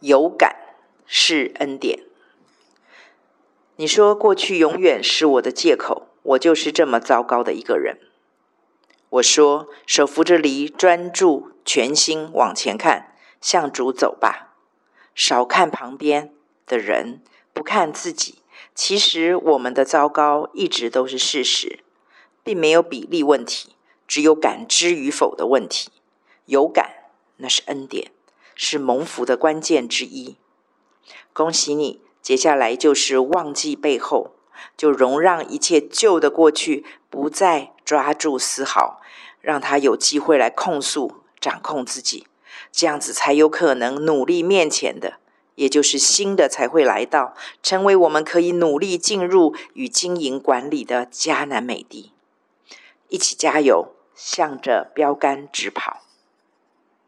[0.00, 0.56] 有感
[1.06, 2.00] 是恩典。
[3.76, 7.98] 你说过去永远是我的借口，我就是这么糟糕的一个人。
[9.10, 14.54] 我说手扶着犁，专注全心往前看，向主走吧，
[15.14, 16.32] 少看旁边
[16.66, 17.22] 的人，
[17.52, 18.36] 不看自己。
[18.74, 21.80] 其实我们的糟糕一直都是事实，
[22.44, 23.74] 并没有比例问题，
[24.06, 25.90] 只有感知与否的问题。
[26.46, 28.12] 有感，那是恩典，
[28.62, 30.36] 是蒙福的关键之一。
[31.32, 32.02] 恭喜你！
[32.20, 34.32] 接下来就是忘记背后，
[34.76, 39.00] 就容让一切旧的过去不再抓住丝毫，
[39.40, 42.26] 让他有机会来控诉、掌控自己，
[42.70, 45.14] 这样子才有可能努力面前的，
[45.54, 52.12] 也就是新的才会来到，成为我们可以努力进入与经营管理的迦南美地。
[53.08, 56.02] 一起加油，向着标杆直跑。